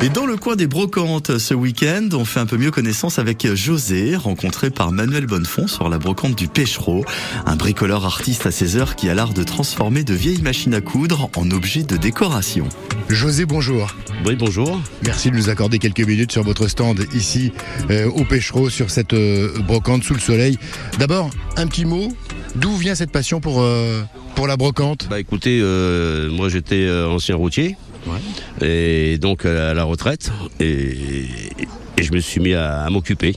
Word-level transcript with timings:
Et 0.00 0.10
dans 0.10 0.26
le 0.26 0.36
coin 0.36 0.54
des 0.54 0.68
brocantes, 0.68 1.38
ce 1.38 1.54
week-end, 1.54 2.08
on 2.12 2.24
fait 2.24 2.38
un 2.38 2.46
peu 2.46 2.56
mieux 2.56 2.70
connaissance 2.70 3.18
avec 3.18 3.52
José, 3.54 4.14
rencontré 4.14 4.70
par 4.70 4.92
Manuel 4.92 5.26
Bonnefond 5.26 5.66
sur 5.66 5.88
la 5.88 5.98
brocante 5.98 6.36
du 6.36 6.46
Pêchereau, 6.46 7.04
un 7.46 7.56
bricoleur 7.56 8.06
artiste 8.06 8.46
à 8.46 8.52
ses 8.52 8.76
heures 8.76 8.94
qui 8.94 9.08
a 9.08 9.14
l'art 9.14 9.34
de 9.34 9.42
transformer 9.42 10.04
de 10.04 10.14
vieilles 10.14 10.40
machines 10.40 10.74
à 10.74 10.80
coudre 10.80 11.28
en 11.34 11.50
objets 11.50 11.82
de 11.82 11.96
décoration. 11.96 12.68
José, 13.08 13.44
bonjour. 13.44 13.96
Oui, 14.24 14.36
bonjour. 14.36 14.80
Merci 15.02 15.32
de 15.32 15.36
nous 15.36 15.48
accorder 15.48 15.80
quelques 15.80 16.06
minutes 16.06 16.30
sur 16.30 16.44
votre 16.44 16.68
stand 16.68 17.04
ici 17.12 17.52
euh, 17.90 18.08
au 18.08 18.22
Pêchereau, 18.22 18.70
sur 18.70 18.90
cette 18.90 19.14
euh, 19.14 19.58
brocante 19.66 20.04
sous 20.04 20.14
le 20.14 20.20
soleil. 20.20 20.58
D'abord, 21.00 21.28
un 21.56 21.66
petit 21.66 21.84
mot. 21.84 22.12
D'où 22.54 22.76
vient 22.76 22.94
cette 22.94 23.10
passion 23.10 23.40
pour, 23.40 23.62
euh, 23.62 24.02
pour 24.36 24.46
la 24.46 24.56
brocante? 24.56 25.08
Bah 25.10 25.18
écoutez, 25.18 25.58
euh, 25.60 26.30
moi 26.30 26.48
j'étais 26.48 26.88
ancien 26.88 27.34
routier. 27.34 27.76
Et 28.60 29.18
donc 29.18 29.44
à 29.44 29.74
la 29.74 29.84
retraite. 29.84 30.30
Et, 30.60 31.26
et 31.98 32.02
je 32.02 32.12
me 32.12 32.20
suis 32.20 32.40
mis 32.40 32.54
à, 32.54 32.82
à 32.84 32.90
m'occuper. 32.90 33.34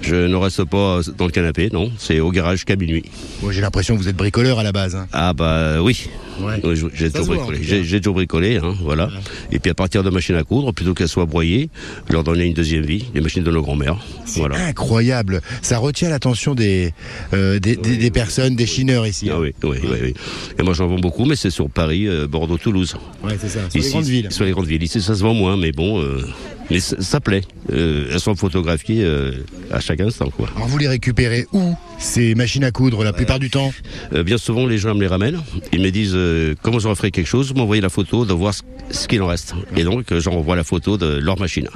Je 0.00 0.16
ne 0.16 0.34
reste 0.34 0.64
pas 0.64 1.00
dans 1.16 1.26
le 1.26 1.30
canapé, 1.30 1.68
non. 1.72 1.92
C'est 1.96 2.18
au 2.18 2.32
garage 2.32 2.64
qu'à 2.64 2.74
minuit. 2.74 3.04
Moi, 3.40 3.52
J'ai 3.52 3.60
l'impression 3.60 3.94
que 3.96 4.02
vous 4.02 4.08
êtes 4.08 4.16
bricoleur 4.16 4.58
à 4.58 4.64
la 4.64 4.72
base. 4.72 4.96
hein. 4.96 5.06
Ah 5.12 5.32
bah 5.32 5.80
oui. 5.80 6.08
Ouais. 6.40 6.60
Oui, 6.64 6.74
J'ai 6.94 7.10
toujours 7.12 7.36
bricolé. 7.36 7.58
J'ai 7.84 8.00
toujours 8.00 8.14
bricolé, 8.14 8.56
hein, 8.56 8.74
voilà. 8.80 9.10
Et 9.52 9.60
puis 9.60 9.70
à 9.70 9.74
partir 9.74 10.02
de 10.02 10.10
machines 10.10 10.34
à 10.34 10.42
coudre, 10.42 10.72
plutôt 10.72 10.92
qu'elles 10.94 11.06
soient 11.08 11.26
broyées, 11.26 11.68
leur 12.10 12.24
donner 12.24 12.46
une 12.46 12.54
deuxième 12.54 12.82
vie, 12.84 13.04
les 13.14 13.20
machines 13.20 13.44
de 13.44 13.50
nos 13.52 13.62
grands-mères. 13.62 13.98
Voilà. 14.36 14.56
Incroyable. 14.66 15.40
Ça 15.60 15.78
retient 15.78 16.08
l'attention 16.08 16.54
des, 16.56 16.92
euh, 17.32 17.60
des, 17.60 17.76
des- 17.76 17.96
des 17.96 18.10
personnes, 18.10 18.56
des 18.56 18.66
chineurs 18.66 19.06
ici. 19.06 19.28
Ah 19.30 19.34
hein. 19.36 19.40
oui, 19.42 19.52
oui, 19.62 19.78
oui, 19.84 19.98
oui. 20.02 20.14
Et 20.58 20.62
moi 20.64 20.72
j'en 20.74 20.88
vends 20.88 20.98
beaucoup, 20.98 21.26
mais 21.26 21.36
c'est 21.36 21.50
sur 21.50 21.70
Paris, 21.70 22.08
euh, 22.08 22.26
Bordeaux, 22.26 22.58
Toulouse. 22.58 22.96
Ouais, 23.22 23.36
c'est 23.40 23.48
ça. 23.50 23.60
Sur 23.70 23.80
les 23.80 23.88
grandes 23.90 24.04
villes. 24.04 24.32
Sur 24.32 24.44
les 24.46 24.50
grandes 24.50 24.66
villes. 24.66 24.82
Ici, 24.82 25.00
ça 25.00 25.14
se 25.14 25.22
vend 25.22 25.34
moins, 25.34 25.56
mais 25.56 25.70
bon, 25.70 26.00
euh, 26.02 26.24
mais 26.72 26.80
ça, 26.80 27.20
plaît. 27.20 27.42
Euh, 27.70 28.08
elles 28.10 28.20
sont 28.20 28.34
photographiées 28.34 29.04
euh, 29.04 29.32
à 29.70 29.80
chaque 29.80 30.00
instant, 30.00 30.30
quoi. 30.30 30.48
Alors 30.56 30.68
vous 30.68 30.78
les 30.78 30.88
récupérez 30.88 31.46
où 31.52 31.74
Ces 31.98 32.34
machines 32.34 32.64
à 32.64 32.70
coudre 32.70 33.04
la 33.04 33.12
plupart 33.12 33.38
du 33.38 33.50
temps 33.50 33.72
Euh, 34.14 34.22
bien 34.22 34.38
souvent, 34.38 34.66
les 34.66 34.78
gens 34.78 34.94
me 34.94 35.00
les 35.00 35.06
ramènent. 35.06 35.40
Ils 35.72 35.82
me 35.82 35.90
disent 35.90 36.16
comment 36.62 36.78
j'aurais 36.78 36.96
fait 36.96 37.10
quelque 37.10 37.26
chose, 37.26 37.54
m'envoyer 37.54 37.82
la 37.82 37.90
photo, 37.90 38.24
de 38.24 38.32
voir 38.32 38.54
ce, 38.90 39.06
qu'il 39.06 39.20
en 39.22 39.26
reste. 39.26 39.54
Et 39.76 39.84
donc, 39.84 40.16
j'envoie 40.18 40.56
la 40.56 40.64
photo 40.64 40.96
de 40.96 41.18
leur 41.18 41.38
machine. 41.38 41.68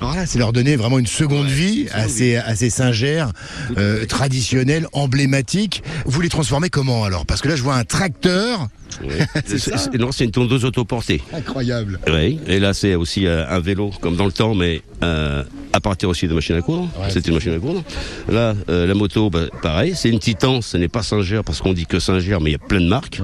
Alors 0.00 0.14
là, 0.14 0.26
c'est 0.26 0.38
leur 0.38 0.52
donner 0.52 0.76
vraiment 0.76 0.98
une 0.98 1.06
seconde 1.06 1.48
vie 1.48 1.86
assez, 1.92 2.36
assez 2.36 2.70
singère, 2.70 3.32
euh, 3.76 4.04
traditionnelle, 4.06 4.86
emblématique. 4.92 5.82
Vous 6.06 6.20
les 6.20 6.28
transformez 6.28 6.70
comment 6.70 7.04
alors? 7.04 7.26
Parce 7.26 7.40
que 7.40 7.48
là, 7.48 7.56
je 7.56 7.62
vois 7.62 7.74
un 7.74 7.84
tracteur. 7.84 8.68
Ouais. 9.02 9.26
C'est- 9.46 9.94
non, 9.98 10.12
c'est 10.12 10.24
une 10.24 10.30
tondeuse 10.30 10.64
autoportée. 10.64 11.20
Incroyable. 11.32 12.00
Oui. 12.08 12.38
Et 12.46 12.58
là, 12.58 12.72
c'est 12.74 12.94
aussi 12.94 13.26
euh, 13.26 13.44
un 13.48 13.60
vélo, 13.60 13.90
comme 14.00 14.16
dans 14.16 14.24
le 14.24 14.32
temps, 14.32 14.54
mais 14.54 14.80
euh, 15.04 15.44
à 15.72 15.80
partir 15.80 16.08
aussi 16.08 16.26
de 16.26 16.32
machine 16.34 16.56
à 16.56 16.62
coudre. 16.62 16.88
Ouais, 16.98 17.08
c'est 17.10 17.24
une 17.28 17.34
machine 17.34 17.52
à 17.52 17.58
coudre. 17.58 17.84
Là, 18.30 18.54
la 18.66 18.94
moto, 18.94 19.28
bah, 19.30 19.42
pareil. 19.62 19.92
C'est 19.94 20.08
une 20.08 20.18
Titan, 20.18 20.62
ce 20.62 20.76
n'est 20.78 20.88
pas 20.88 21.02
Singer, 21.02 21.42
parce 21.44 21.60
qu'on 21.60 21.74
dit 21.74 21.86
que 21.86 22.00
Singer, 22.00 22.38
mais 22.40 22.50
il 22.50 22.52
y 22.54 22.56
a 22.56 22.66
plein 22.66 22.80
de 22.80 22.88
marques. 22.88 23.20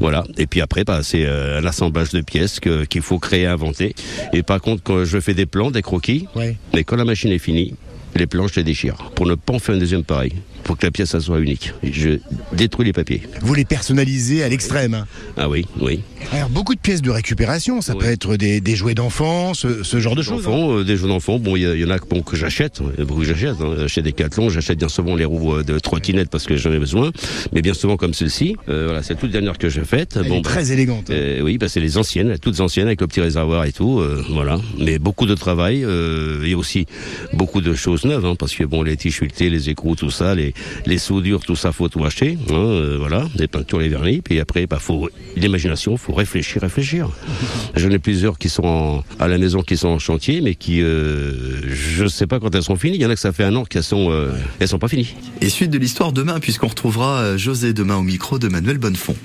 Voilà. 0.00 0.24
Et 0.36 0.46
puis 0.46 0.60
après, 0.60 0.82
bah, 0.84 1.00
c'est 1.02 1.24
euh, 1.24 1.60
un 1.60 1.64
assemblage 1.64 2.10
de 2.10 2.20
pièces 2.20 2.58
qu'il 2.60 3.02
faut 3.02 3.18
créer, 3.20 3.46
inventer. 3.46 3.94
Et 4.34 4.42
par 4.42 4.60
contre, 4.60 4.82
quand 4.82 5.04
je 5.04 5.20
fais 5.20 5.34
des 5.34 5.46
plans, 5.46 5.70
des 5.70 5.82
croquis, 5.82 6.26
Ouais. 6.34 6.56
mais 6.74 6.82
quand 6.84 6.96
la 6.96 7.04
machine 7.04 7.30
est 7.30 7.38
finie, 7.38 7.74
les 8.16 8.26
plans, 8.26 8.46
je 8.48 8.56
les 8.56 8.64
déchire. 8.64 8.96
Pour 9.14 9.26
ne 9.26 9.34
pas 9.36 9.54
en 9.54 9.58
faire 9.58 9.74
un 9.74 9.78
deuxième 9.78 10.04
pareil. 10.04 10.32
Pour 10.64 10.78
que 10.78 10.86
la 10.86 10.90
pièce, 10.90 11.10
ça 11.10 11.20
soit 11.20 11.40
unique. 11.40 11.72
Je 11.82 12.18
détruis 12.52 12.86
les 12.86 12.92
papiers. 12.92 13.22
Vous 13.42 13.52
les 13.54 13.64
personnalisez 13.66 14.42
à 14.42 14.48
l'extrême. 14.48 14.94
hein. 14.94 15.06
Ah 15.36 15.48
oui, 15.48 15.66
oui. 15.80 16.00
Alors, 16.32 16.48
beaucoup 16.48 16.74
de 16.74 16.80
pièces 16.80 17.02
de 17.02 17.10
récupération, 17.10 17.82
ça 17.82 17.92
Oui. 17.94 17.98
peut 18.00 18.10
être 18.10 18.36
des, 18.36 18.62
des 18.62 18.74
jouets 18.74 18.94
d'enfants, 18.94 19.52
ce, 19.52 19.82
ce 19.82 20.00
genre 20.00 20.16
de 20.16 20.22
choses. 20.22 20.48
hein. 20.48 20.52
Euh, 20.52 20.82
des 20.84 20.96
jeux 20.96 21.06
d'enfants, 21.08 21.38
bon, 21.38 21.54
il 21.56 21.62
y, 21.62 21.84
en 21.84 21.90
a 21.90 21.98
bon, 21.98 22.22
que 22.22 22.34
j'achète, 22.36 22.80
a 22.98 23.04
beaucoup 23.04 23.20
que 23.20 23.26
j'achète. 23.26 23.60
Hein. 23.60 23.74
J'achète 23.78 24.04
des 24.04 24.12
cathlons, 24.14 24.48
j'achète 24.48 24.78
bien 24.78 24.88
souvent 24.88 25.16
les 25.16 25.26
roues 25.26 25.56
euh, 25.56 25.62
de 25.62 25.78
trottinette 25.78 26.30
parce 26.30 26.44
que 26.44 26.56
j'en 26.56 26.72
ai 26.72 26.78
besoin, 26.78 27.10
mais 27.52 27.60
bien 27.60 27.74
souvent 27.74 27.98
comme 27.98 28.14
celle-ci. 28.14 28.56
Euh, 28.70 28.84
voilà, 28.86 29.02
c'est 29.02 29.14
la 29.14 29.20
toute 29.20 29.30
dernière 29.32 29.58
que 29.58 29.68
j'ai 29.68 29.84
faite. 29.84 30.16
Elle 30.18 30.26
est 30.28 30.30
bah, 30.30 30.36
très 30.42 30.72
élégante. 30.72 31.10
hein. 31.10 31.14
euh, 31.14 31.40
oui, 31.42 31.58
bah, 31.58 31.68
c'est 31.68 31.80
les 31.80 31.98
anciennes, 31.98 32.38
toutes 32.40 32.58
anciennes 32.60 32.86
avec 32.86 33.02
le 33.02 33.06
petit 33.06 33.20
réservoir 33.20 33.66
et 33.66 33.72
tout, 33.72 34.00
euh, 34.00 34.24
voilà. 34.30 34.58
Mais 34.78 34.98
beaucoup 34.98 35.26
de 35.26 35.34
travail 35.34 35.84
euh, 35.84 36.42
et 36.44 36.54
aussi 36.54 36.86
beaucoup 37.34 37.60
de 37.60 37.74
choses 37.74 38.04
neuves, 38.06 38.24
hein, 38.24 38.34
parce 38.38 38.54
que 38.54 38.64
bon, 38.64 38.82
les 38.82 38.96
t-shirtés, 38.96 39.50
les 39.50 39.68
écrous, 39.68 39.94
tout 39.94 40.10
ça, 40.10 40.34
les, 40.34 40.53
les 40.86 40.98
soudures, 40.98 41.40
tout 41.40 41.56
ça, 41.56 41.72
faut 41.72 41.88
tout 41.88 42.04
acheter, 42.04 42.38
hein, 42.50 42.54
euh, 42.54 42.96
voilà, 42.98 43.26
les 43.36 43.48
peintures, 43.48 43.78
les 43.80 43.88
vernis, 43.88 44.20
puis 44.22 44.40
après, 44.40 44.66
bah, 44.66 44.78
faut 44.80 45.08
l'imagination, 45.36 45.96
faut 45.96 46.12
réfléchir, 46.12 46.62
réfléchir. 46.62 47.08
J'en 47.76 47.90
ai 47.90 47.98
plusieurs 47.98 48.38
qui 48.38 48.48
sont 48.48 48.64
en- 48.66 49.04
à 49.18 49.28
la 49.28 49.38
maison, 49.38 49.62
qui 49.62 49.76
sont 49.76 49.88
en 49.88 49.98
chantier, 49.98 50.40
mais 50.40 50.54
qui, 50.54 50.80
euh, 50.82 51.32
je 51.68 52.06
sais 52.06 52.26
pas 52.26 52.40
quand 52.40 52.54
elles 52.54 52.62
sont 52.62 52.76
finies. 52.76 52.96
Il 52.96 53.02
y 53.02 53.06
en 53.06 53.10
a 53.10 53.14
que 53.14 53.20
ça 53.20 53.32
fait 53.32 53.44
un 53.44 53.54
an 53.56 53.64
qu'elles 53.64 53.82
sont, 53.82 54.10
euh, 54.10 54.32
elles 54.60 54.68
sont 54.68 54.78
pas 54.78 54.88
finies. 54.88 55.14
Et 55.40 55.48
suite 55.48 55.70
de 55.70 55.78
l'histoire 55.78 56.12
demain, 56.12 56.40
puisqu'on 56.40 56.68
retrouvera 56.68 57.36
José 57.36 57.72
demain 57.72 57.96
au 57.96 58.02
micro 58.02 58.38
de 58.38 58.48
Manuel 58.48 58.78
Bonnefond. 58.78 59.16